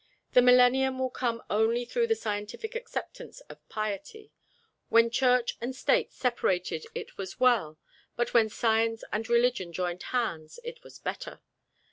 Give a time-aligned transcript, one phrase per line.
[0.33, 4.31] The millennium will come only through the scientific acceptance of piety.
[4.89, 7.77] When Church and State separated it was well,
[8.15, 11.41] but when Science and Religion joined hands it was better.